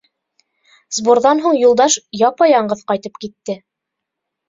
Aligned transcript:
Сборҙан 0.99 1.43
һуң 1.45 1.59
Юлдаш 1.65 1.99
япа-яңғыҙ 2.25 2.85
ҡайтып 2.91 3.25
китте. 3.27 3.61